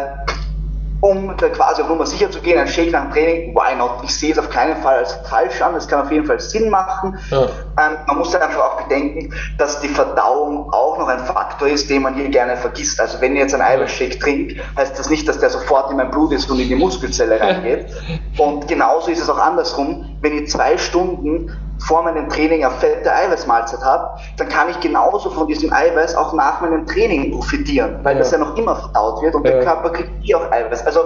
[1.02, 4.04] um da quasi auf Nummer sicher zu gehen, ein Shake nach dem Training, why not?
[4.04, 6.70] Ich sehe es auf keinen Fall als falsch an, es kann auf jeden Fall Sinn
[6.70, 7.18] machen.
[7.32, 7.44] Ja.
[7.44, 11.90] Ähm, man muss dann einfach auch bedenken, dass die Verdauung auch noch ein Faktor ist,
[11.90, 13.02] den man hier gerne vergisst.
[13.02, 16.12] Also wenn ihr jetzt einen Eiweißshake trinkt, heißt das nicht, dass der sofort in mein
[16.12, 17.88] Blut ist und in die Muskelzelle reingeht.
[18.38, 21.52] Und genauso ist es auch andersrum, wenn ihr zwei Stunden
[21.88, 26.34] vor meinem Training eine fette Eiweißmahlzeit habe, dann kann ich genauso von diesem Eiweiß auch
[26.34, 28.20] nach meinem Training profitieren, weil ja.
[28.20, 29.52] das ja noch immer verdaut wird und ja.
[29.52, 30.86] der Körper kriegt eh auch Eiweiß.
[30.86, 31.02] Also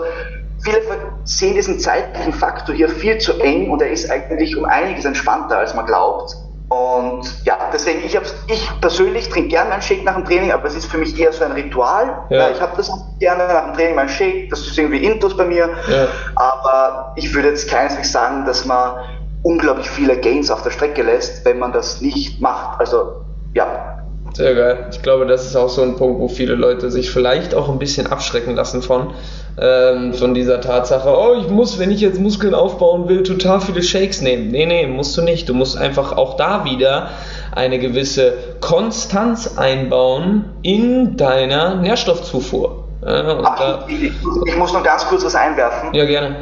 [0.64, 0.82] viele
[1.24, 5.58] sehen diesen zeitlichen Faktor hier viel zu eng und er ist eigentlich um einiges entspannter,
[5.58, 6.36] als man glaubt.
[6.68, 10.66] Und ja, deswegen, ich, hab's, ich persönlich trinke gerne meinen Shake nach dem Training, aber
[10.66, 12.24] es ist für mich eher so ein Ritual.
[12.30, 12.50] Ja.
[12.50, 15.70] Ich habe das gerne nach dem Training, meinen Shake, das ist irgendwie Intus bei mir.
[15.88, 16.08] Ja.
[16.36, 18.96] Aber ich würde jetzt keineswegs sagen, dass man
[19.46, 22.80] unglaublich viele Gains auf der Strecke lässt, wenn man das nicht macht.
[22.80, 23.22] Also
[23.54, 24.00] ja.
[24.34, 24.88] Sehr geil.
[24.92, 27.78] Ich glaube, das ist auch so ein Punkt, wo viele Leute sich vielleicht auch ein
[27.80, 29.14] bisschen abschrecken lassen von,
[29.62, 33.82] ähm, von dieser Tatsache, oh, ich muss, wenn ich jetzt Muskeln aufbauen will, total viele
[33.82, 34.50] Shakes nehmen.
[34.50, 35.48] Nee, nee, musst du nicht.
[35.48, 37.12] Du musst einfach auch da wieder
[37.54, 42.84] eine gewisse Konstanz einbauen in deiner Nährstoffzufuhr.
[43.06, 44.12] Äh, Ach, ich,
[44.46, 45.94] ich, muss noch ganz kurz was einwerfen.
[45.94, 46.38] Ja, gerne.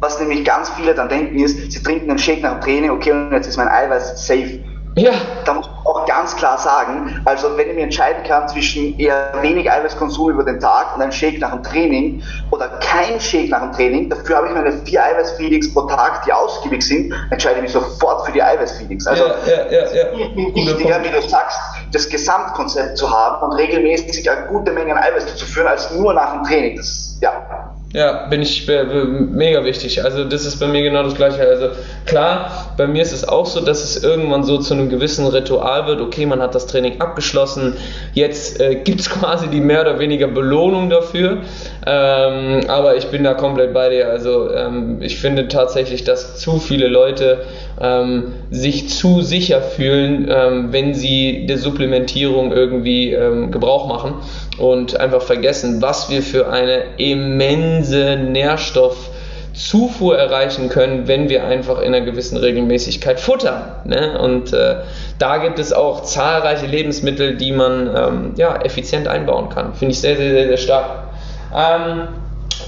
[0.00, 3.12] Was nämlich ganz viele dann denken ist, sie trinken einen Shake nach dem Training, okay,
[3.12, 4.60] und jetzt ist mein Eiweiß safe.
[4.96, 5.12] Ja.
[5.44, 9.32] Da muss man auch ganz klar sagen, also wenn ich mir entscheiden kann zwischen eher
[9.40, 13.60] wenig Eiweißkonsum über den Tag und ein Shake nach dem Training oder kein Shake nach
[13.60, 17.62] dem Training, dafür habe ich meine vier Eiweißfeedings pro Tag, die ausgiebig sind, entscheide ich
[17.62, 19.06] mich sofort für die Eiweißfeedings.
[19.06, 20.12] Also ja, ja, ja, ja.
[20.54, 21.58] wichtiger, wie du sagst,
[21.92, 26.14] das Gesamtkonzept zu haben und regelmäßig eine gute Menge an Eiweiß zu führen, als nur
[26.14, 26.76] nach dem Training.
[26.76, 27.70] Das, ja.
[27.92, 30.04] Ja, bin ich mega wichtig.
[30.04, 31.40] Also das ist bei mir genau das gleiche.
[31.40, 31.70] Also
[32.06, 35.88] klar, bei mir ist es auch so, dass es irgendwann so zu einem gewissen Ritual
[35.88, 36.00] wird.
[36.00, 37.76] Okay, man hat das Training abgeschlossen.
[38.14, 41.38] Jetzt äh, gibt es quasi die mehr oder weniger Belohnung dafür.
[41.86, 44.10] Ähm, aber ich bin da komplett bei dir.
[44.10, 47.38] Also ähm, ich finde tatsächlich, dass zu viele Leute
[47.80, 54.14] ähm, sich zu sicher fühlen, ähm, wenn sie der Supplementierung irgendwie ähm, Gebrauch machen
[54.58, 61.94] und einfach vergessen, was wir für eine immense Nährstoffzufuhr erreichen können, wenn wir einfach in
[61.94, 63.62] einer gewissen Regelmäßigkeit futtern.
[63.86, 64.18] Ne?
[64.18, 64.80] Und äh,
[65.18, 69.72] da gibt es auch zahlreiche Lebensmittel, die man ähm, ja, effizient einbauen kann.
[69.72, 71.09] Finde ich sehr, sehr, sehr, sehr stark.
[71.52, 72.08] Ähm,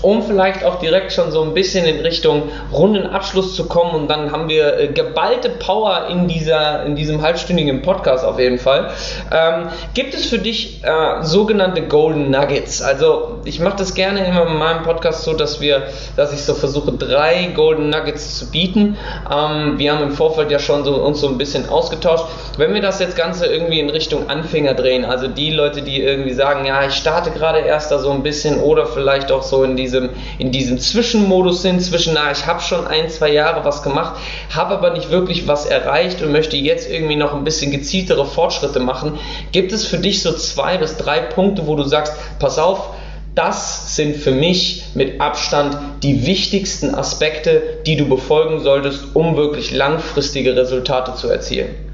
[0.01, 4.09] um vielleicht auch direkt schon so ein bisschen in Richtung runden Abschluss zu kommen und
[4.09, 8.91] dann haben wir äh, geballte Power in, dieser, in diesem halbstündigen Podcast auf jeden Fall.
[9.31, 12.83] Ähm, gibt es für dich äh, sogenannte Golden Nuggets?
[12.83, 15.85] Also ich mache das gerne immer in meinem Podcast so, dass wir,
[16.17, 18.97] dass ich so versuche, drei Golden Nuggets zu bieten.
[19.31, 22.25] Ähm, wir haben im Vorfeld ja schon so, uns so ein bisschen ausgetauscht.
[22.57, 26.33] Wenn wir das jetzt Ganze irgendwie in Richtung Anfänger drehen, also die Leute, die irgendwie
[26.33, 29.77] sagen, ja, ich starte gerade erst da so ein bisschen oder vielleicht auch so in
[29.83, 34.21] diesem, in diesem Zwischenmodus sind, zwischen, na, ich habe schon ein, zwei Jahre was gemacht,
[34.55, 38.81] habe aber nicht wirklich was erreicht und möchte jetzt irgendwie noch ein bisschen gezieltere Fortschritte
[38.81, 39.19] machen.
[39.53, 42.95] Gibt es für dich so zwei bis drei Punkte, wo du sagst, pass auf,
[43.35, 49.71] das sind für mich mit Abstand die wichtigsten Aspekte, die du befolgen solltest, um wirklich
[49.73, 51.92] langfristige Resultate zu erzielen.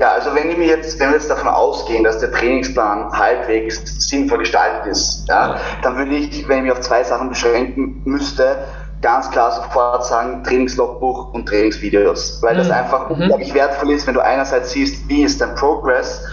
[0.00, 4.38] Ja, also wenn wir jetzt, wenn wir jetzt davon ausgehen, dass der Trainingsplan halbwegs sinnvoll
[4.38, 8.64] gestaltet ist, ja, dann würde ich, wenn ich mich auf zwei Sachen beschränken müsste,
[9.02, 12.72] ganz klar sofort sagen, Trainingslogbuch und Trainingsvideos, weil das mhm.
[12.72, 13.16] einfach mhm.
[13.16, 16.24] unglaublich wertvoll ist, wenn du einerseits siehst, wie ist dein Progress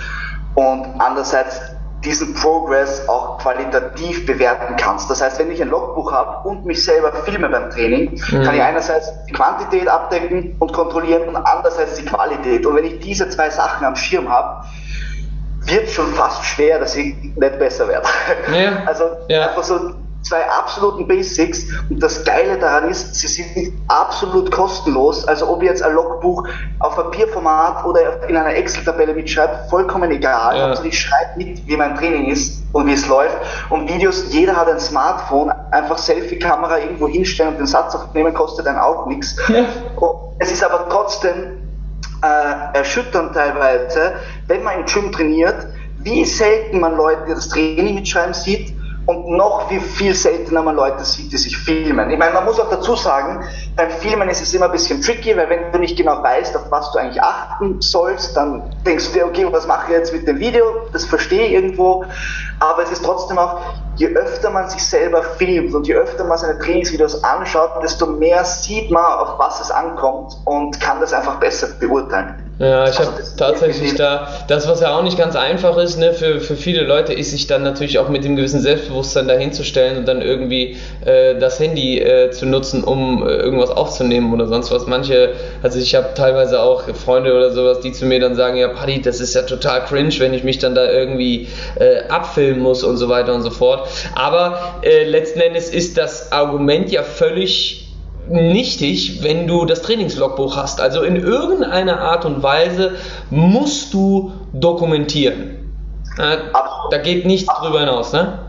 [0.56, 1.60] und andererseits
[2.08, 5.10] diesen Progress auch qualitativ bewerten kannst.
[5.10, 8.44] Das heißt, wenn ich ein Logbuch habe und mich selber filme beim Training, mhm.
[8.44, 12.66] kann ich einerseits die Quantität abdecken und kontrollieren und andererseits die Qualität.
[12.66, 14.66] Und wenn ich diese zwei Sachen am Schirm habe,
[15.66, 18.08] wird schon fast schwer, dass ich nicht besser werde.
[18.54, 18.84] Ja.
[18.86, 19.50] Also ja.
[19.50, 19.94] einfach so
[20.28, 25.26] zwei absoluten Basics und das Geile daran ist, sie sind absolut kostenlos.
[25.26, 26.48] Also ob ihr jetzt ein Logbuch
[26.80, 30.58] auf Papierformat oder in einer Excel-Tabelle mitschreibt, vollkommen egal.
[30.58, 30.66] Ja.
[30.68, 33.38] Also ich schreibe mit, wie mein Training ist und wie es läuft.
[33.70, 38.66] Und Videos, jeder hat ein Smartphone, einfach Selfie-Kamera irgendwo hinstellen und den Satz aufnehmen, kostet
[38.66, 39.36] dann auch nichts.
[39.48, 39.66] Ja.
[40.40, 41.70] Es ist aber trotzdem
[42.22, 44.14] äh, erschütternd teilweise,
[44.48, 45.68] wenn man im Gym trainiert,
[46.00, 48.77] wie selten man Leute, die das Training mitschreiben sieht
[49.08, 52.10] und noch wie viel seltener man Leute sieht, die sich filmen.
[52.10, 53.42] Ich meine, man muss auch dazu sagen,
[53.78, 56.70] beim Filmen ist es immer ein bisschen tricky, weil wenn du nicht genau weißt, auf
[56.70, 60.28] was du eigentlich achten sollst, dann denkst du dir, okay, was mache ich jetzt mit
[60.28, 60.66] dem Video?
[60.92, 62.04] Das verstehe ich irgendwo.
[62.60, 63.62] Aber es ist trotzdem auch,
[63.96, 68.44] je öfter man sich selber filmt und je öfter man seine Trainingsvideos anschaut, desto mehr
[68.44, 72.47] sieht man, auf was es ankommt und kann das einfach besser beurteilen.
[72.60, 76.40] Ja, ich habe tatsächlich da, das was ja auch nicht ganz einfach ist, ne, für,
[76.40, 80.24] für viele Leute ist sich dann natürlich auch mit dem gewissen Selbstbewusstsein dahinzustellen und dann
[80.24, 84.88] irgendwie äh, das Handy äh, zu nutzen, um äh, irgendwas aufzunehmen oder sonst was.
[84.88, 88.70] Manche, also ich habe teilweise auch Freunde oder sowas, die zu mir dann sagen, ja
[88.70, 92.84] Paddy, das ist ja total cringe, wenn ich mich dann da irgendwie äh, abfilmen muss
[92.84, 93.88] und so weiter und so fort.
[94.16, 97.87] Aber äh, letzten Endes ist das Argument ja völlig
[98.30, 100.82] nichtig, wenn du das Trainingslogbuch hast.
[100.82, 102.96] Also in irgendeiner Art und Weise
[103.30, 105.74] musst du dokumentieren.
[106.18, 106.38] Äh,
[106.90, 108.40] da geht nichts drüber hinaus, ne?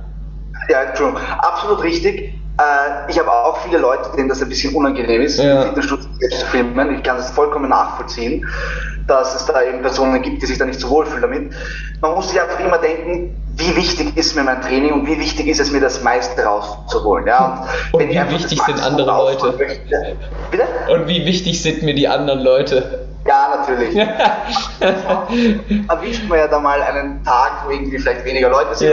[0.68, 1.14] Ja, true.
[1.38, 2.34] Absolut richtig.
[2.58, 5.62] Äh, ich habe auch viele Leute, denen das ein bisschen unangenehm ist, ja.
[5.62, 6.94] im Fitnessstudio zu filmen.
[6.96, 8.46] Ich kann das vollkommen nachvollziehen,
[9.06, 11.52] dass es da eben Personen gibt, die sich da nicht so wohlfühlen damit.
[12.00, 13.36] Man muss sich einfach immer denken,
[13.68, 17.26] wie wichtig ist mir mein Training und wie wichtig ist es mir, das meiste rauszuholen.
[17.26, 17.66] Ja?
[17.92, 19.52] Und, und wie wichtig sind andere Leute?
[19.58, 20.16] Möchte,
[20.50, 20.64] bitte?
[20.90, 23.06] Und wie wichtig sind mir die anderen Leute?
[23.26, 23.94] Ja, natürlich.
[25.88, 28.90] Erwischt man ja da mal einen Tag, wo irgendwie vielleicht weniger Leute sind,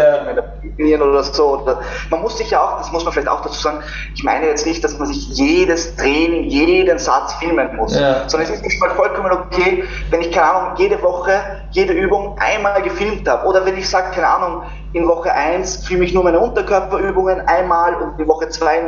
[0.77, 1.01] ja.
[1.01, 1.65] oder so.
[2.09, 3.79] Man muss sich ja auch, das muss man vielleicht auch dazu sagen,
[4.13, 8.27] ich meine jetzt nicht, dass man sich jedes Training, jeden Satz filmen muss, ja.
[8.27, 11.33] sondern es ist mal vollkommen okay, wenn ich, keine Ahnung, jede Woche,
[11.71, 13.45] jede Übung einmal gefilmt habe.
[13.47, 17.95] Oder wenn ich sage, keine Ahnung, in Woche 1 filme ich nur meine Unterkörperübungen einmal
[17.95, 18.81] und in Woche 2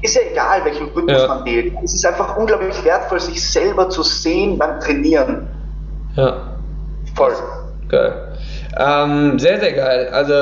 [0.00, 1.28] ist ja egal, welchen Rhythmus ja.
[1.28, 1.74] man wählt.
[1.84, 5.48] Es ist einfach unglaublich wertvoll, sich selber zu sehen beim Trainieren.
[6.16, 6.54] Ja.
[7.14, 7.34] Voll.
[7.88, 8.29] Geil.
[8.78, 10.08] Ähm, sehr, sehr geil.
[10.12, 10.34] Also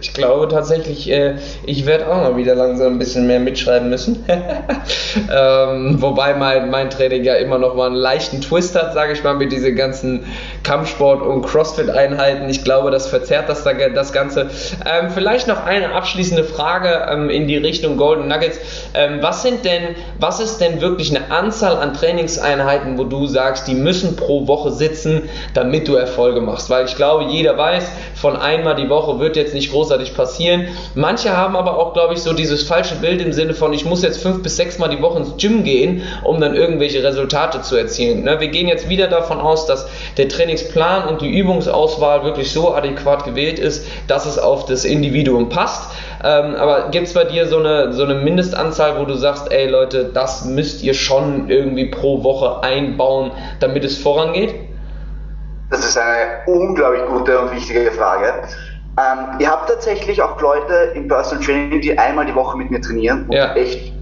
[0.00, 1.34] ich glaube tatsächlich, äh,
[1.66, 4.24] ich werde auch mal wieder langsam ein bisschen mehr mitschreiben müssen.
[5.32, 9.22] ähm, wobei mein, mein Training ja immer noch mal einen leichten Twist hat, sage ich
[9.22, 10.24] mal, mit diesen ganzen
[10.62, 12.48] Kampfsport- und Crossfit-Einheiten.
[12.48, 14.48] Ich glaube, das verzerrt das, das Ganze.
[14.86, 18.58] Ähm, vielleicht noch eine abschließende Frage ähm, in die Richtung Golden Nuggets.
[18.94, 23.68] Ähm, was sind denn, was ist denn wirklich eine Anzahl an Trainingseinheiten, wo du sagst,
[23.68, 26.70] die müssen pro Woche sitzen, damit du Erfolge machst?
[26.70, 30.68] Weil ich glaube, jeder weiß, von einmal die Woche wird jetzt nicht großartig passieren.
[30.94, 34.02] Manche haben aber auch, glaube ich, so dieses falsche Bild im Sinne von, ich muss
[34.02, 37.76] jetzt fünf bis sechs Mal die Woche ins Gym gehen, um dann irgendwelche Resultate zu
[37.76, 38.22] erzielen.
[38.24, 38.40] Ne?
[38.40, 43.24] Wir gehen jetzt wieder davon aus, dass der Trainingsplan und die Übungsauswahl wirklich so adäquat
[43.24, 45.90] gewählt ist, dass es auf das Individuum passt.
[46.24, 49.68] Ähm, aber gibt es bei dir so eine, so eine Mindestanzahl, wo du sagst, ey
[49.68, 54.54] Leute, das müsst ihr schon irgendwie pro Woche einbauen, damit es vorangeht?
[55.70, 58.32] Das ist eine unglaublich gute und wichtige Frage.
[58.98, 62.80] Ähm, ihr habt tatsächlich auch Leute im Personal Training, die einmal die Woche mit mir
[62.80, 63.54] trainieren und ja.
[63.54, 63.92] echt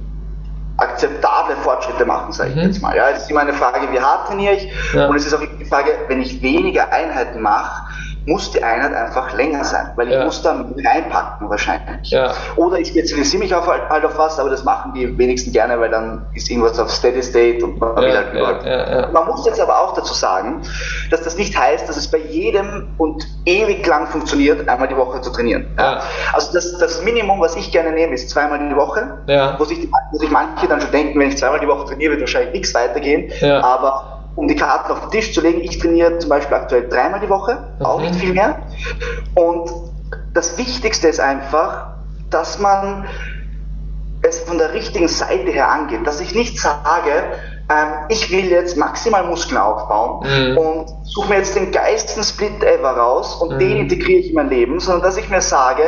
[0.79, 2.63] akzeptable Fortschritte machen, sage ich mhm.
[2.63, 2.97] jetzt mal.
[2.97, 4.69] Ja, es ist immer eine Frage, wie hart trainiere ich?
[4.95, 5.09] Ja.
[5.09, 7.86] Und es ist auch die Frage, wenn ich weniger Einheiten mache,
[8.27, 10.25] muss die Einheit einfach länger sein, weil ich ja.
[10.25, 12.11] muss dann reinpacken wahrscheinlich.
[12.11, 12.33] Ja.
[12.57, 15.91] Oder ich spezialisiere mich auf, halt auf was, aber das machen die wenigsten gerne, weil
[15.91, 19.11] dann ist irgendwas auf Steady State und man will halt überall.
[19.13, 20.63] Man muss jetzt aber auch dazu sagen,
[21.11, 25.21] dass das nicht heißt, dass es bei jedem und ewig lang funktioniert, einmal die Woche
[25.21, 25.67] zu trainieren.
[26.33, 29.19] Also das, das Minimum, was ich gerne nehme, ist zweimal die Woche,
[29.59, 32.13] wo, sich die, wo sich manche dann schon denken, wenn ich zweimal die Woche trainiere,
[32.13, 33.31] wird wahrscheinlich nichts weitergehen,
[33.63, 35.61] aber um die Karten auf den Tisch zu legen.
[35.63, 37.87] Ich trainiere zum Beispiel aktuell dreimal die Woche, mhm.
[37.87, 38.61] auch nicht viel mehr.
[39.35, 39.71] Und
[40.35, 41.95] das Wichtigste ist einfach,
[42.31, 43.07] dass man
[44.23, 47.11] es von der richtigen Seite her angeht, dass ich nicht sage,
[47.69, 50.59] ähm, ich will jetzt maximal Muskeln aufbauen mhm.
[50.59, 53.59] und suche mir jetzt den geilsten Split ever raus und mhm.
[53.59, 55.83] den integriere ich in mein Leben, sondern dass ich mir sage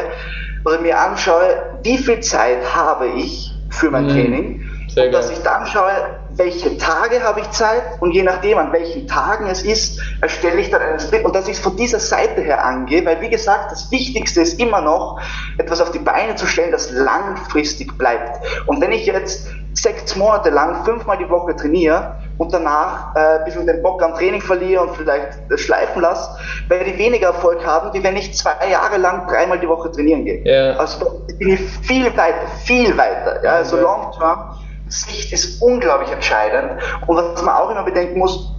[0.64, 4.10] oder mir anschaue, wie viel Zeit habe ich für mein mhm.
[4.10, 5.20] Training Sehr und geil.
[5.20, 5.92] dass ich dann schaue,
[6.38, 10.70] welche Tage habe ich Zeit und je nachdem, an welchen Tagen es ist, erstelle ich
[10.70, 13.72] dann einen Split und dass ich es von dieser Seite her angehe, weil wie gesagt,
[13.72, 15.20] das Wichtigste ist immer noch,
[15.58, 18.40] etwas auf die Beine zu stellen, das langfristig bleibt.
[18.66, 23.44] Und wenn ich jetzt sechs Monate lang fünfmal die Woche trainiere und danach äh, ein
[23.44, 27.66] bisschen den Bock am Training verliere und vielleicht das schleifen lasse, werde ich weniger Erfolg
[27.66, 30.44] haben, wie wenn ich zwei Jahre lang dreimal die Woche trainieren gehe.
[30.44, 30.78] Yeah.
[30.78, 33.42] Also bin ich viel weiter, viel weiter.
[33.42, 33.54] Ja?
[33.54, 34.54] Also long term
[34.88, 36.80] Sicht ist unglaublich entscheidend.
[37.06, 38.54] Und was man auch immer bedenken muss,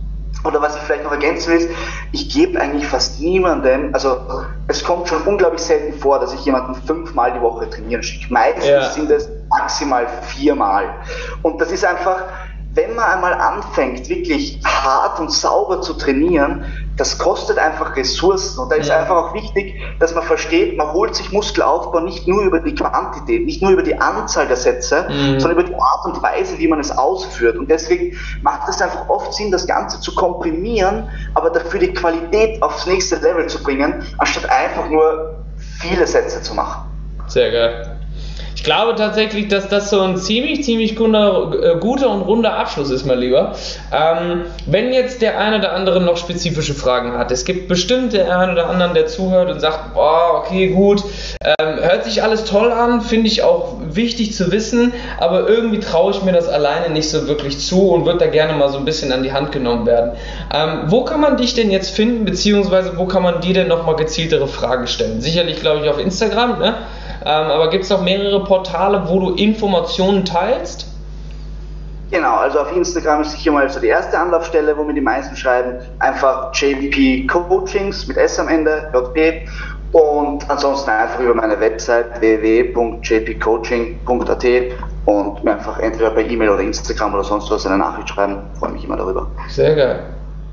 [0.46, 1.70] oder was ich vielleicht noch ergänzen will,
[2.12, 4.18] ich gebe eigentlich fast niemandem, also
[4.68, 8.32] es kommt schon unglaublich selten vor, dass ich jemanden fünfmal die Woche trainieren schicke.
[8.32, 8.90] Meistens ja.
[8.90, 10.96] sind es maximal viermal.
[11.42, 12.24] Und das ist einfach,
[12.74, 16.64] wenn man einmal anfängt, wirklich hart und sauber zu trainieren,
[17.00, 18.60] das kostet einfach Ressourcen.
[18.60, 19.00] Und da ist ja.
[19.00, 23.46] einfach auch wichtig, dass man versteht, man holt sich Muskelaufbau nicht nur über die Quantität,
[23.46, 25.40] nicht nur über die Anzahl der Sätze, mhm.
[25.40, 27.56] sondern über die Art und Weise, wie man es ausführt.
[27.56, 32.62] Und deswegen macht es einfach oft Sinn, das Ganze zu komprimieren, aber dafür die Qualität
[32.62, 35.36] aufs nächste Level zu bringen, anstatt einfach nur
[35.80, 36.84] viele Sätze zu machen.
[37.28, 37.99] Sehr geil.
[38.60, 42.90] Ich glaube tatsächlich, dass das so ein ziemlich, ziemlich guter, äh, guter und runder Abschluss
[42.90, 43.56] ist, mein Lieber.
[43.90, 48.38] Ähm, wenn jetzt der eine oder andere noch spezifische Fragen hat, es gibt bestimmt der
[48.38, 51.02] eine oder anderen, der zuhört und sagt, boah, okay, gut,
[51.42, 56.12] ähm, hört sich alles toll an, finde ich auch wichtig zu wissen, aber irgendwie traue
[56.12, 58.84] ich mir das alleine nicht so wirklich zu und würde da gerne mal so ein
[58.84, 60.18] bisschen an die Hand genommen werden.
[60.54, 63.96] Ähm, wo kann man dich denn jetzt finden, beziehungsweise wo kann man dir denn nochmal
[63.96, 65.22] gezieltere Fragen stellen?
[65.22, 66.76] Sicherlich, glaube ich, auf Instagram, ne?
[67.26, 70.88] Ähm, aber gibt es noch mehrere Portale, wo du Informationen teilst?
[72.12, 75.36] Genau, also auf Instagram ist sicher mal so die erste Anlaufstelle, wo mir die meisten
[75.36, 75.78] schreiben.
[76.00, 79.48] Einfach JP Coachings mit S am Ende, JP.
[79.92, 84.46] Und ansonsten einfach über meine Website www.jpcoaching.at
[85.06, 88.42] und mir einfach entweder per E-Mail oder Instagram oder sonst was eine Nachricht schreiben.
[88.60, 89.28] Freue mich immer darüber.
[89.48, 90.04] Sehr geil.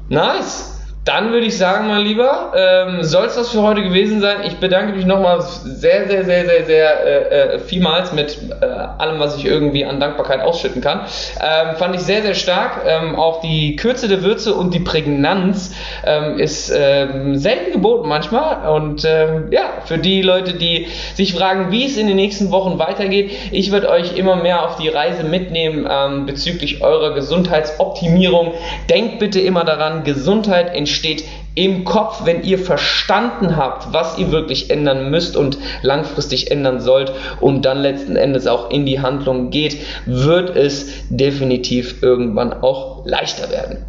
[0.08, 0.75] Nice.
[1.06, 4.38] Dann würde ich sagen, mein Lieber, ähm, soll es das für heute gewesen sein.
[4.44, 9.20] Ich bedanke mich nochmal sehr, sehr, sehr, sehr, sehr äh, äh, vielmals mit äh, allem,
[9.20, 11.02] was ich irgendwie an Dankbarkeit ausschütten kann.
[11.40, 12.82] Ähm, fand ich sehr, sehr stark.
[12.84, 18.68] Ähm, auch die Kürze der Würze und die Prägnanz ähm, ist ähm, selten geboten manchmal.
[18.68, 22.80] Und ähm, ja, für die Leute, die sich fragen, wie es in den nächsten Wochen
[22.80, 28.54] weitergeht, ich werde euch immer mehr auf die Reise mitnehmen bezüglich eurer Gesundheitsoptimierung.
[28.90, 34.30] Denkt bitte immer daran, Gesundheit entsteht entsteht im Kopf, wenn ihr verstanden habt, was ihr
[34.30, 39.50] wirklich ändern müsst und langfristig ändern sollt und dann letzten Endes auch in die Handlung
[39.50, 43.84] geht, wird es definitiv irgendwann auch leichter werden.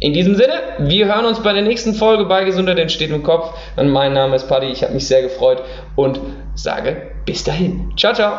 [0.00, 3.52] In diesem Sinne, wir hören uns bei der nächsten Folge bei Gesundheit entsteht im Kopf.
[3.76, 5.62] Und mein Name ist Paddy, ich habe mich sehr gefreut
[5.94, 6.18] und
[6.56, 7.92] sage bis dahin.
[7.96, 8.32] Ciao, ciao.